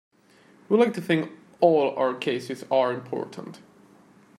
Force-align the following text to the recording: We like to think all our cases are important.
We 0.67 0.77
like 0.79 0.95
to 0.95 1.01
think 1.01 1.29
all 1.59 1.95
our 1.95 2.15
cases 2.15 2.65
are 2.71 2.91
important. 2.91 3.59